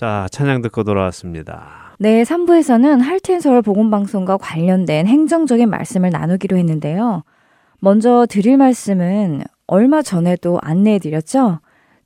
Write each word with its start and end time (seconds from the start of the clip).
자, 0.00 0.26
찬양 0.32 0.62
듣고 0.62 0.82
돌아왔습니다. 0.82 1.92
네, 1.98 2.22
3부에서는 2.22 3.02
할텐서울 3.02 3.60
복음방송과 3.60 4.38
관련된 4.38 5.06
행정적인 5.06 5.68
말씀을 5.68 6.08
나누기로 6.08 6.56
했는데요. 6.56 7.22
먼저 7.80 8.24
드릴 8.26 8.56
말씀은 8.56 9.42
얼마 9.66 10.00
전에도 10.00 10.58
안내해 10.62 10.98
드렸죠? 11.00 11.60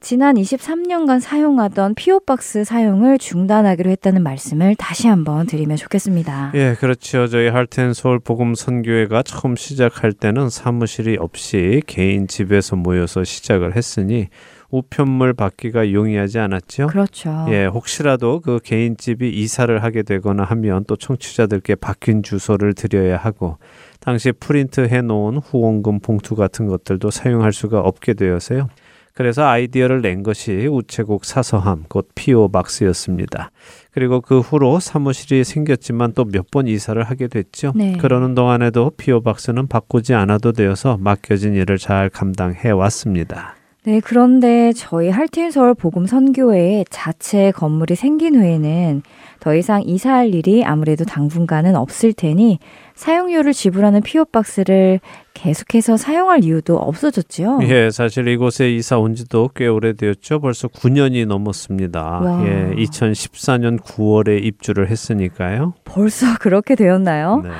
지난 0.04 0.34
23년간 0.34 1.18
사용하던 1.18 1.94
피오박스 1.94 2.64
사용을 2.64 3.16
중단하기로 3.16 3.88
했다는 3.88 4.22
말씀을 4.22 4.74
다시 4.74 5.08
한번 5.08 5.46
드리면 5.46 5.78
좋겠습니다. 5.78 6.52
예, 6.56 6.76
그렇죠. 6.78 7.26
저희 7.26 7.48
할텐 7.48 7.94
서울 7.94 8.18
복음 8.18 8.54
선교회가 8.54 9.22
처음 9.22 9.56
시작할 9.56 10.12
때는 10.12 10.50
사무실이 10.50 11.16
없이 11.18 11.80
개인 11.86 12.28
집에서 12.28 12.76
모여서 12.76 13.24
시작을 13.24 13.76
했으니 13.76 14.28
우편물 14.68 15.32
받기가 15.32 15.90
용이하지 15.90 16.38
않았죠. 16.38 16.88
그렇죠. 16.88 17.46
예, 17.48 17.64
혹시라도 17.64 18.40
그 18.40 18.60
개인 18.62 18.98
집이 18.98 19.30
이사를 19.30 19.82
하게 19.82 20.02
되거나 20.02 20.44
하면 20.44 20.84
또 20.86 20.96
청취자들께 20.96 21.76
바뀐 21.76 22.22
주소를 22.22 22.74
드려야 22.74 23.16
하고 23.16 23.56
당시 24.00 24.32
프린트 24.32 24.88
해 24.88 25.00
놓은 25.00 25.38
후원금 25.38 26.00
봉투 26.00 26.34
같은 26.34 26.66
것들도 26.66 27.10
사용할 27.10 27.54
수가 27.54 27.80
없게 27.80 28.12
되어서요. 28.12 28.68
그래서 29.14 29.46
아이디어를 29.46 30.02
낸 30.02 30.24
것이 30.24 30.66
우체국 30.66 31.24
사서함, 31.24 31.84
곧 31.88 32.08
피오 32.16 32.48
박스였습니다. 32.48 33.50
그리고 33.92 34.20
그 34.20 34.40
후로 34.40 34.80
사무실이 34.80 35.44
생겼지만 35.44 36.12
또 36.14 36.24
몇 36.24 36.50
번 36.50 36.66
이사를 36.66 37.00
하게 37.02 37.28
됐죠. 37.28 37.72
네. 37.76 37.96
그러는 37.96 38.34
동안에도 38.34 38.90
피오 38.96 39.20
박스는 39.22 39.68
바꾸지 39.68 40.14
않아도 40.14 40.50
되어서 40.52 40.96
맡겨진 40.98 41.54
일을 41.54 41.78
잘 41.78 42.10
감당해 42.10 42.70
왔습니다. 42.70 43.54
네, 43.86 44.00
그런데 44.02 44.72
저희 44.72 45.10
할텐서울 45.10 45.74
복음 45.74 46.06
선교회에 46.06 46.84
자체 46.88 47.50
건물이 47.50 47.96
생긴 47.96 48.34
후에는 48.34 49.02
더 49.40 49.54
이상 49.54 49.82
이사할 49.82 50.34
일이 50.34 50.64
아무래도 50.64 51.04
당분간은 51.04 51.76
없을 51.76 52.14
테니 52.14 52.60
사용료를 52.94 53.52
지불하는 53.52 54.00
피오 54.00 54.24
박스를 54.24 55.00
계속해서 55.34 55.98
사용할 55.98 56.44
이유도 56.44 56.78
없어졌지요. 56.78 57.58
예, 57.64 57.90
사실 57.90 58.26
이곳에 58.26 58.70
이사 58.70 58.98
온 58.98 59.14
지도 59.14 59.50
꽤 59.54 59.66
오래되었죠. 59.66 60.40
벌써 60.40 60.66
9년이 60.68 61.26
넘었습니다. 61.26 62.00
와. 62.00 62.46
예, 62.46 62.74
2014년 62.76 63.78
9월에 63.78 64.42
입주를 64.42 64.88
했으니까요. 64.88 65.74
벌써 65.84 66.24
그렇게 66.40 66.74
되었나요? 66.74 67.42
네. 67.44 67.50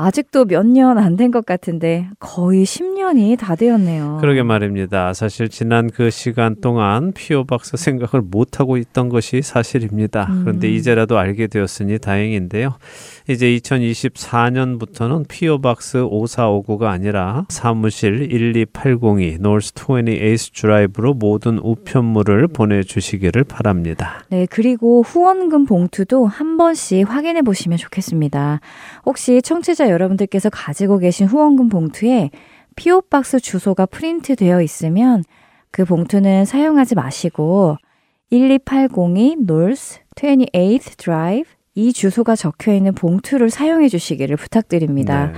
아직도 0.00 0.44
몇 0.46 0.64
년 0.66 0.96
안 0.98 1.16
된 1.16 1.30
것 1.32 1.44
같은데 1.44 2.08
거의 2.20 2.64
10년이 2.64 3.36
다 3.36 3.56
되었네요. 3.56 4.18
그러게 4.20 4.42
말입니다. 4.44 5.12
사실 5.12 5.48
지난 5.48 5.90
그 5.90 6.10
시간 6.10 6.54
동안 6.60 7.12
피오박스 7.12 7.76
생각을 7.76 8.24
못 8.24 8.60
하고 8.60 8.76
있던 8.76 9.08
것이 9.08 9.42
사실입니다. 9.42 10.26
음. 10.30 10.42
그런데 10.44 10.68
이제라도 10.68 11.18
알게 11.18 11.48
되었으니 11.48 11.98
다행인데요. 11.98 12.76
이제 13.28 13.46
2024년부터는 13.58 15.26
피오 15.28 15.60
박스 15.60 15.98
5459가 15.98 16.84
아니라 16.84 17.44
사무실 17.48 18.28
12802 18.30 19.38
노스 19.40 19.72
28 19.74 20.36
드라이브로 20.54 21.14
모든 21.14 21.58
우편물을 21.58 22.48
보내 22.48 22.82
주시기를 22.82 23.44
바랍니다. 23.44 24.22
네, 24.30 24.46
그리고 24.48 25.02
후원금 25.02 25.64
봉투도 25.66 26.26
한 26.26 26.56
번씩 26.56 27.08
확인해 27.10 27.42
보시면 27.42 27.78
좋겠습니다. 27.78 28.60
혹시 29.04 29.42
청취자 29.42 29.87
여러분들께서 29.90 30.50
가지고 30.50 30.98
계신 30.98 31.26
후원금 31.26 31.68
봉투에 31.68 32.30
피오박스 32.76 33.40
주소가 33.40 33.86
프린트 33.86 34.36
되어 34.36 34.62
있으면 34.62 35.24
그 35.70 35.84
봉투는 35.84 36.44
사용하지 36.44 36.94
마시고 36.94 37.76
12802 38.30 39.38
North 39.40 39.98
28th 40.14 40.96
Drive 40.96 41.50
이 41.74 41.92
주소가 41.92 42.36
적혀 42.36 42.72
있는 42.74 42.94
봉투를 42.94 43.50
사용해 43.50 43.88
주시기를 43.88 44.36
부탁드립니다. 44.36 45.26
네. 45.26 45.32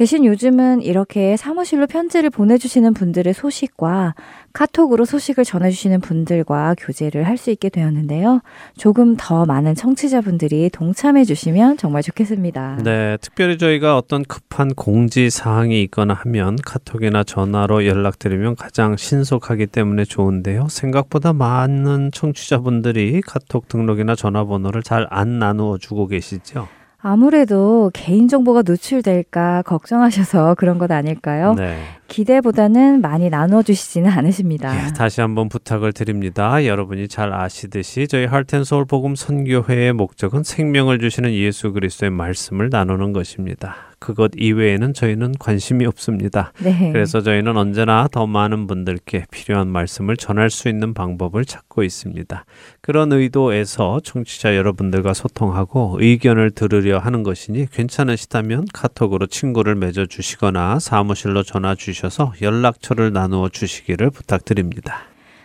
대신 0.00 0.24
요즘은 0.24 0.80
이렇게 0.80 1.36
사무실로 1.36 1.86
편지를 1.86 2.30
보내주시는 2.30 2.94
분들의 2.94 3.34
소식과 3.34 4.14
카톡으로 4.54 5.04
소식을 5.04 5.44
전해주시는 5.44 6.00
분들과 6.00 6.74
교제를 6.78 7.24
할 7.24 7.36
수 7.36 7.50
있게 7.50 7.68
되었는데요. 7.68 8.40
조금 8.78 9.14
더 9.18 9.44
많은 9.44 9.74
청취자분들이 9.74 10.70
동참해 10.70 11.24
주시면 11.24 11.76
정말 11.76 12.02
좋겠습니다. 12.02 12.78
네, 12.82 13.18
특별히 13.20 13.58
저희가 13.58 13.98
어떤 13.98 14.24
급한 14.24 14.74
공지 14.74 15.28
사항이 15.28 15.82
있거나 15.82 16.14
하면 16.14 16.56
카톡이나 16.64 17.22
전화로 17.22 17.84
연락드리면 17.84 18.56
가장 18.56 18.96
신속하기 18.96 19.66
때문에 19.66 20.06
좋은데요. 20.06 20.68
생각보다 20.70 21.34
많은 21.34 22.10
청취자분들이 22.12 23.20
카톡 23.20 23.68
등록이나 23.68 24.14
전화번호를 24.14 24.82
잘 24.82 25.06
안 25.10 25.38
나누어 25.38 25.76
주고 25.76 26.06
계시죠. 26.06 26.68
아무래도 27.02 27.90
개인정보가 27.94 28.62
노출될까 28.62 29.62
걱정하셔서 29.62 30.54
그런 30.56 30.78
것 30.78 30.90
아닐까요? 30.90 31.54
네. 31.54 31.78
기대보다는 32.10 33.00
많이 33.00 33.30
나눠주시지는 33.30 34.10
않으십니다. 34.12 34.88
예, 34.88 34.92
다시 34.92 35.22
한번 35.22 35.48
부탁을 35.48 35.92
드립니다. 35.92 36.66
여러분이 36.66 37.08
잘 37.08 37.32
아시듯이 37.32 38.06
저희 38.08 38.26
할텐서울 38.26 38.84
복음 38.84 39.14
선교회의 39.14 39.94
목적은 39.94 40.42
생명을 40.42 40.98
주시는 40.98 41.32
예수 41.32 41.72
그리스도의 41.72 42.10
말씀을 42.10 42.68
나누는 42.70 43.12
것입니다. 43.12 43.90
그것 44.00 44.32
이외에는 44.34 44.94
저희는 44.94 45.34
관심이 45.38 45.84
없습니다. 45.84 46.52
네. 46.62 46.90
그래서 46.90 47.20
저희는 47.20 47.56
언제나 47.58 48.08
더 48.10 48.26
많은 48.26 48.66
분들께 48.66 49.26
필요한 49.30 49.68
말씀을 49.68 50.16
전할 50.16 50.48
수 50.48 50.70
있는 50.70 50.94
방법을 50.94 51.44
찾고 51.44 51.84
있습니다. 51.84 52.44
그런 52.80 53.12
의도에서 53.12 54.00
청취자 54.02 54.56
여러분들과 54.56 55.12
소통하고 55.12 55.98
의견을 56.00 56.52
들으려 56.52 56.98
하는 56.98 57.22
것이니 57.22 57.66
괜찮으시다면 57.70 58.68
카톡으로 58.72 59.26
친구를 59.26 59.74
맺어 59.74 60.06
주시거나 60.06 60.78
사무실로 60.78 61.42
전화 61.42 61.74
주 61.74 61.92
셔서 62.00 62.32
연락처를 62.40 63.12
나누어 63.12 63.48
주시기를 63.50 64.10
부탁드립니다. 64.10 65.02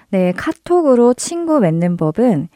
네, 0.09 0.31
카톡으로 0.31 1.13
친구 1.13 1.59
맺는 1.59 1.97
법은 1.97 2.47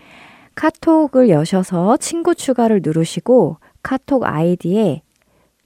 카톡을 0.55 1.29
여셔서 1.29 1.97
친구 1.97 2.33
추가를 2.35 2.79
누르시고 2.83 3.57
카톡 3.83 4.23
아이디에 4.25 5.01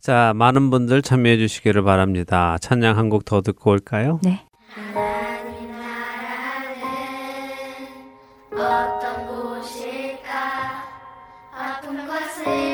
자, 0.00 0.32
많은 0.36 0.70
분들 0.70 1.02
참여해 1.02 1.36
주시기를 1.38 1.82
바랍니다. 1.82 2.56
찬양 2.60 2.96
한 2.98 3.08
곡 3.08 3.24
더 3.24 3.40
듣고 3.42 3.70
올까요? 3.70 4.18
네. 4.22 4.40
어떤 8.54 9.26
곳일까 9.26 10.84
아픔과 11.52 12.28
슬픔 12.28 12.71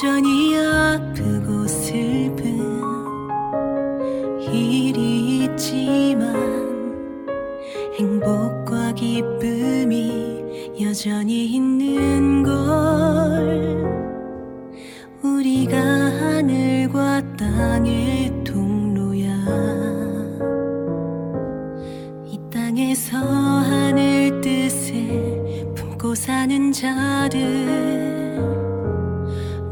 여전히 0.00 0.56
아프고 0.56 1.66
슬픈 1.66 2.60
일이 4.52 5.42
있지만 5.42 6.36
행복과 7.98 8.92
기쁨이 8.92 10.44
여전히 10.80 11.46
있는 11.46 12.44
걸 12.44 12.54
우리가 15.20 15.76
하늘과 15.76 17.36
땅의 17.36 18.44
통로야. 18.44 19.34
이 22.24 22.38
땅에서 22.52 23.16
하늘 23.18 24.40
뜻을 24.40 25.74
품고 25.74 26.14
사는 26.14 26.70
자들 26.70 27.97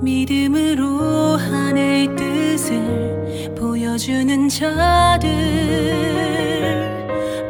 믿음으로 0.06 1.36
하늘 1.36 2.14
뜻을 2.14 3.52
보여주는 3.58 4.48
자들 4.48 5.28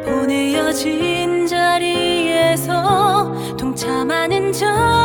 보내어진 0.03 1.45
자리에서 1.45 3.31
동참하는 3.57 4.51
자 4.51 4.96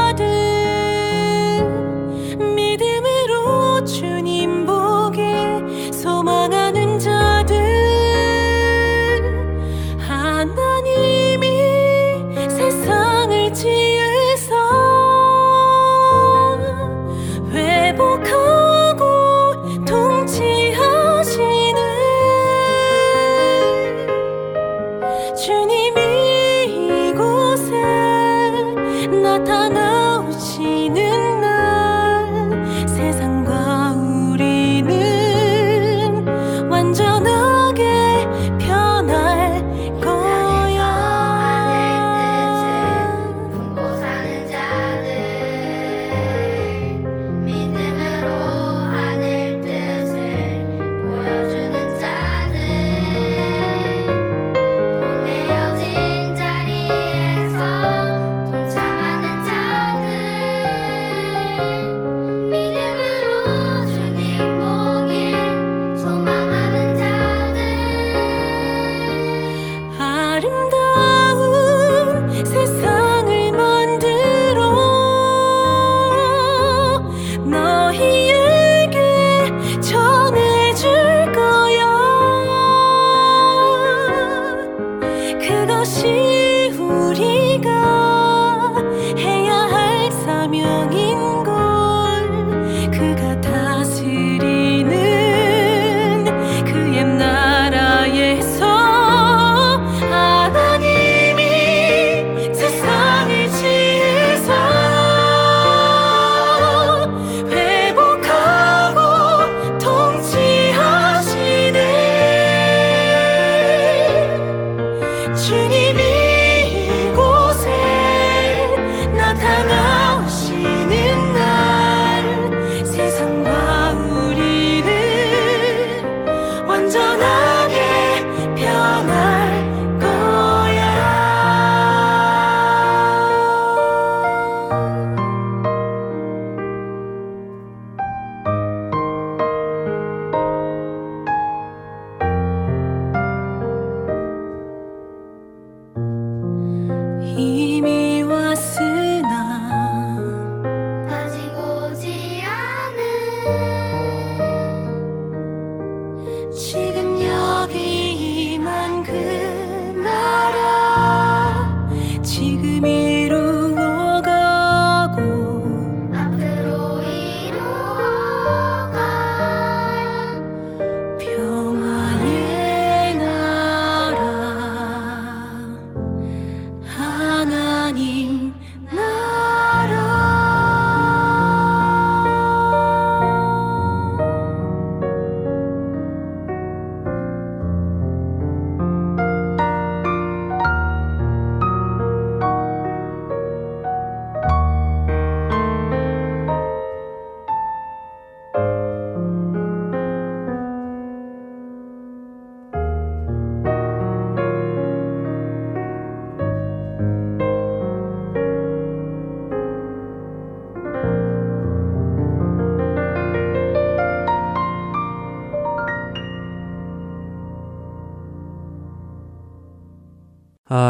주님 25.43 26.02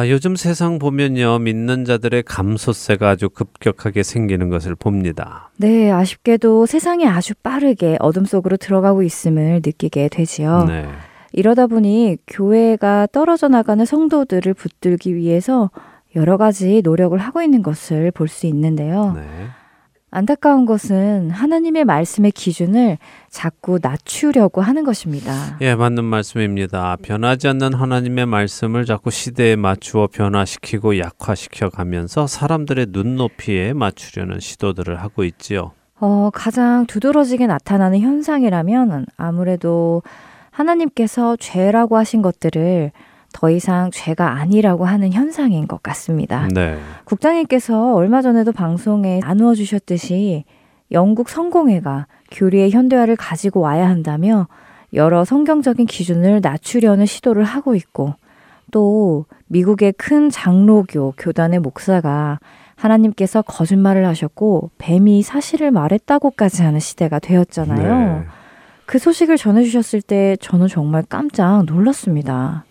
아, 0.02 0.09
요즘 0.09 0.35
세상 0.35 0.80
보면요. 0.80 1.38
믿는 1.38 1.85
자들의 1.85 2.25
감소세가 2.25 3.11
아주 3.11 3.30
급격하게 3.30 4.02
생기는 4.02 4.49
것을 4.49 4.75
봅니다. 4.75 5.52
네, 5.59 5.92
아쉽게도 5.92 6.66
세상이 6.66 7.06
아주 7.06 7.35
빠르게 7.40 7.99
어둠 8.00 8.25
속으로 8.25 8.56
들어가고 8.56 9.04
있음을 9.04 9.61
느끼게 9.64 10.09
되지요. 10.09 10.64
네. 10.66 10.88
이러다 11.32 11.68
보니 11.68 12.16
교회가 12.26 13.06
떨어져 13.12 13.47
나가는 13.47 13.85
성도들을 13.85 14.54
붙들기 14.54 15.14
위해서 15.14 15.71
여러 16.16 16.37
가지 16.37 16.82
노력을 16.82 17.16
하고 17.16 17.40
있는 17.40 17.62
것을 17.62 18.11
볼 18.11 18.26
수 18.26 18.49
있는데요. 18.49 19.12
네. 19.14 19.23
안타까운 20.14 20.66
것은 20.66 21.31
하나님의 21.31 21.87
말씀의 21.87 22.33
기준을 22.33 22.99
자꾸 23.31 23.78
낮추려고 23.81 24.61
하는 24.61 24.85
것입니다. 24.85 25.57
예, 25.62 25.75
맞는 25.75 26.04
말씀입니다. 26.04 26.99
변하지 27.02 27.49
않는 27.49 27.73
하나님의 27.73 28.26
말씀을 28.26 28.85
자꾸 28.85 29.11
시대에 29.11 29.57
맞추어 29.57 30.09
변화시키고 30.09 30.99
약화시켜 30.99 31.71
가면서 31.71 32.26
사람들의 32.26 32.88
눈높이에 32.90 33.73
맞추려는 33.73 34.38
시도들을 34.38 35.00
하고 35.00 35.25
있지요. 35.25 35.73
어, 35.99 36.28
가장 36.35 36.85
두드러지게 36.85 37.47
나타나는 37.47 38.00
현상이라면 38.00 39.07
아무래도 39.16 40.02
하나님께서 40.50 41.37
죄라고 41.37 41.97
하신 41.97 42.21
것들을 42.21 42.92
더 43.33 43.51
이상 43.51 43.91
죄가 43.93 44.33
아니라고 44.33 44.85
하는 44.85 45.12
현상인 45.12 45.67
것 45.67 45.83
같습니다. 45.83 46.49
네. 46.53 46.79
국장님께서 47.05 47.95
얼마 47.95 48.23
전에도 48.23 48.53
방송에 48.53 49.21
나누어 49.21 49.55
주셨듯이 49.55 50.45
영국 50.91 51.29
성공회가 51.29 52.07
교리의 52.31 52.71
현대화를 52.71 53.17
가지고 53.17 53.61
와야 53.61 53.89
한다며 53.89 54.47
여러 54.95 55.25
성경적인 55.25 55.87
기준을 55.87 56.41
낮추려는 56.43 57.07
시도를 57.07 57.45
하고 57.45 57.75
있고 57.75 58.15
또 58.71 59.27
미국의 59.47 59.93
큰 59.93 60.31
장로교 60.31 61.15
교단의 61.17 61.61
목사가 61.61 62.39
하나님께서 62.77 63.43
거짓말을 63.43 64.07
하셨고 64.07 64.71
뱀이 64.79 65.23
사실을 65.23 65.71
말했다고까지 65.71 66.62
하는 66.62 66.81
시대가 66.81 67.19
되었잖아요. 67.19 68.19
네. 68.19 68.25
그 68.87 68.99
소식을 68.99 69.37
전해주셨을 69.37 70.03
때 70.03 70.37
저는 70.41 70.67
정말 70.69 71.05
깜짝 71.09 71.65
놀랐습니다. 71.65 72.65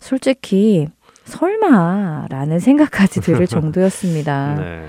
솔직히 0.00 0.88
설마라는 1.24 2.58
생각까지 2.60 3.20
들을 3.20 3.46
정도였습니다. 3.48 4.54
네. 4.54 4.86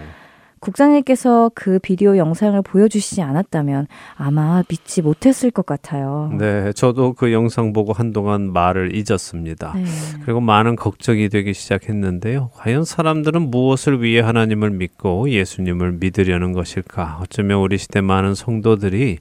국장님께서 0.60 1.52
그 1.54 1.80
비디오 1.80 2.18
영상을 2.18 2.60
보여주시지 2.62 3.22
않았다면 3.22 3.88
아마 4.16 4.64
믿지 4.68 5.02
못했을 5.02 5.52
것 5.52 5.66
같아요. 5.66 6.32
네, 6.38 6.74
저도 6.74 7.14
그 7.14 7.32
영상 7.32 7.74
보고 7.74 7.94
한동안 7.94 8.52
말을 8.52 8.96
잊었습니다. 8.96 9.74
네. 9.76 9.86
그리고 10.24 10.42
많은 10.42 10.76
걱정이 10.76 11.30
되기 11.30 11.54
시작했는데요. 11.54 12.52
과연 12.56 12.86
사람들은 12.86 13.52
무엇을 13.52 14.02
위해 14.02 14.22
하나님을 14.22 14.72
믿고 14.72 15.30
예수님을 15.30 15.94
믿으려는 15.94 16.54
것일까? 16.54 17.20
어쩌면 17.22 17.60
우리 17.60 17.78
시대 17.78 18.02
많은 18.02 18.34
성도들이 18.34 19.20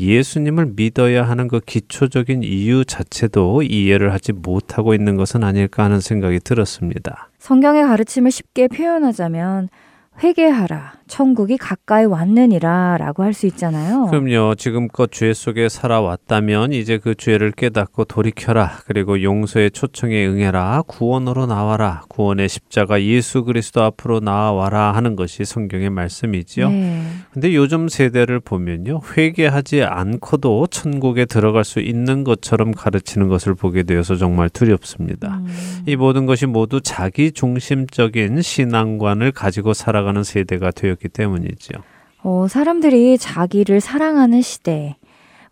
예수님을 0.00 0.72
믿어야 0.76 1.24
하는 1.24 1.48
그 1.48 1.60
기초적인 1.60 2.42
이유 2.42 2.84
자체도 2.84 3.62
이해를 3.62 4.12
하지 4.12 4.32
못하고 4.32 4.94
있는 4.94 5.16
것은 5.16 5.42
아닐까 5.42 5.84
하는 5.84 6.00
생각이 6.00 6.40
들었습니다. 6.40 7.30
성경의 7.38 7.84
가르침을 7.84 8.30
쉽게 8.30 8.68
표현하자면 8.68 9.68
회개하라, 10.22 10.94
천국이 11.06 11.56
가까이 11.56 12.04
왔느니라 12.04 12.96
라고 12.98 13.22
할 13.22 13.32
수 13.32 13.46
있잖아요. 13.46 14.06
그럼요. 14.06 14.56
지금껏 14.56 15.12
죄 15.12 15.32
속에 15.32 15.68
살아왔다면 15.68 16.72
이제 16.72 16.98
그 16.98 17.14
죄를 17.14 17.52
깨닫고 17.52 18.04
돌이켜라. 18.06 18.78
그리고 18.86 19.22
용서의 19.22 19.70
초청에 19.70 20.26
응해라. 20.26 20.82
구원으로 20.88 21.46
나와라. 21.46 22.02
구원의 22.08 22.48
십자가 22.48 23.00
예수 23.00 23.44
그리스도 23.44 23.82
앞으로 23.82 24.18
나와라 24.18 24.92
하는 24.92 25.14
것이 25.14 25.44
성경의 25.44 25.90
말씀이지요. 25.90 26.68
네. 26.68 27.02
근데 27.32 27.54
요즘 27.54 27.86
세대를 27.88 28.40
보면요. 28.40 29.00
회개하지 29.16 29.84
않고도 29.84 30.66
천국에 30.66 31.26
들어갈 31.26 31.62
수 31.64 31.78
있는 31.78 32.24
것처럼 32.24 32.72
가르치는 32.72 33.28
것을 33.28 33.54
보게 33.54 33.84
되어서 33.84 34.16
정말 34.16 34.48
두렵습니다. 34.50 35.38
음. 35.38 35.46
이 35.86 35.94
모든 35.94 36.26
것이 36.26 36.46
모두 36.46 36.80
자기 36.80 37.30
중심적인 37.30 38.42
신앙관을 38.42 39.30
가지고 39.30 39.74
살아가 39.74 40.07
는 40.12 40.22
세대가 40.22 40.70
되었기 40.70 41.08
때문이지요. 41.08 41.82
어, 42.22 42.46
사람들이 42.48 43.18
자기를 43.18 43.80
사랑하는 43.80 44.42
시대, 44.42 44.96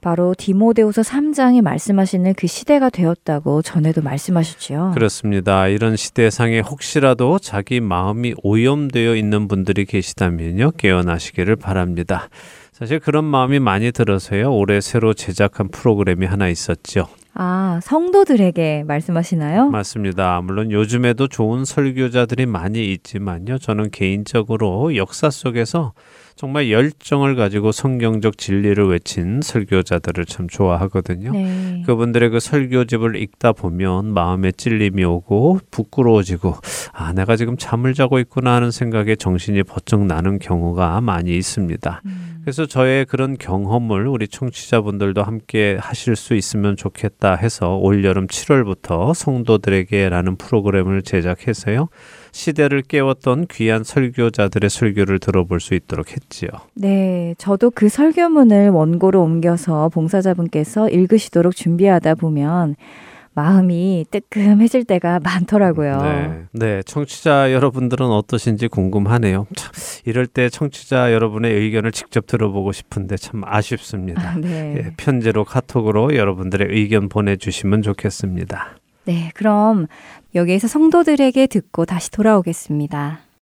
바로 0.01 0.35
디모데후서 0.37 1.03
3장이 1.03 1.63
말씀하시는 1.63 2.35
그 2.35 2.47
시대가 2.47 2.91
되었다고 2.91 3.63
전에도 3.63 4.03
말씀하셨지요. 4.03 4.93
그렇습니다. 4.95 5.69
이런 5.69 5.97
시대상에 5.97 6.61
혹시라도 6.61 7.39
자기 7.39 7.81
마음이 7.81 8.35
오염되어 8.43 9.17
있는 9.17 9.49
분들이 9.49 9.85
계시다면요. 9.85 10.73
깨어나시기를 10.73 11.57
바랍니다. 11.57 12.29
사실 12.73 13.01
그런 13.01 13.25
마음이 13.25 13.59
많이 13.59 13.91
들어서요. 13.91 14.55
올해 14.55 14.81
새로 14.81 15.15
제작한 15.15 15.69
프로그램이 15.69 16.27
하나 16.27 16.49
있었죠. 16.49 17.09
아, 17.39 17.81
성도들에게 17.83 18.85
말씀하시나요? 18.87 19.69
맞습니다. 19.69 20.41
물론 20.41 20.71
요즘에도 20.73 21.29
좋은 21.29 21.67
설교자들이 21.67 22.47
많이 22.47 22.91
있지만요. 22.93 23.59
저는 23.59 23.91
개인적으로 23.91 24.97
역사 24.97 25.29
속에서 25.29 25.93
정말 26.37 26.71
열정을 26.71 27.35
가지고 27.35 27.73
성경적 27.73 28.37
진리를 28.37 28.87
외친 28.87 29.41
설교자들을 29.43 30.27
참 30.27 30.49
좋아하거든요. 30.49 31.33
네. 31.33 31.83
그분들의 31.87 32.29
그 32.29 32.41
설교집을 32.41 33.17
읽다 33.17 33.53
보면 33.53 34.13
마음에 34.13 34.53
찔림이 34.53 35.03
오고 35.03 35.61
부끄러워지고 35.71 36.57
아 36.93 37.15
내가 37.15 37.37
지금 37.37 37.57
잠을 37.57 37.95
자고 37.95 38.19
있구나 38.19 38.55
하는 38.57 38.71
생각에 38.71 39.17
정신이 39.17 39.63
번쩍 39.63 40.05
나는 40.05 40.39
경우가 40.39 41.01
많이 41.01 41.35
있습니다. 41.35 42.03
음. 42.05 42.37
그래서 42.47 42.65
저의 42.65 43.07
그런 43.07 43.37
경험을 43.39 44.07
우리 44.07 44.29
청취자분들도 44.29 45.21
함께 45.23 45.79
하실 45.81 46.15
수 46.15 46.35
있으면 46.35 46.77
좋겠다 46.77 47.35
해서 47.35 47.77
올여름 47.77 48.29
7월부터 48.29 49.15
성도들에게라는 49.15 50.37
프로그램을 50.37 51.03
제작해서요. 51.03 51.89
시대를 52.37 52.83
깨웠던 52.83 53.47
귀한 53.51 53.83
설교자들의 53.83 54.69
설교를 54.69 55.19
들어볼 55.19 55.59
수 55.59 55.75
있도록 55.75 56.13
했지요. 56.13 56.51
네, 56.75 57.35
저도 57.39 57.71
그 57.71 57.89
설교문을 57.89 58.69
원고로 58.69 59.23
옮겨서 59.23 59.89
봉사자분께서 59.89 60.91
읽으시도록 60.91 61.57
준비하다 61.57 62.17
보면 62.17 62.77
마음이 63.33 64.05
뜨끔해질 64.11 64.85
때가 64.85 65.21
많더라고요. 65.21 66.03
네. 66.03 66.45
네, 66.53 66.83
청취자 66.83 67.53
여러분들은 67.53 68.07
어떠신지 68.07 68.69
궁금하네요. 68.69 69.47
참, 69.57 69.73
이럴 70.05 70.27
때 70.27 70.49
청취자 70.49 71.13
여러분의 71.13 71.55
의견을 71.55 71.93
직접 71.93 72.27
들어보고 72.27 72.73
싶은데 72.73 73.17
참 73.17 73.43
아쉽습니다. 73.45 74.31
아, 74.31 74.37
네. 74.37 74.75
예, 74.77 74.93
편지로 74.97 75.45
카톡으로 75.45 76.17
여러분들의 76.17 76.69
의견 76.71 77.09
보내주시면 77.09 77.83
좋겠습니다. 77.83 78.77
네, 79.07 79.31
그럼 79.35 79.87
여기에서 80.37 80.69
성도들에게 80.69 81.47
듣고 81.49 81.87
다시 81.87 82.11
돌아오겠습니다. 82.11 83.26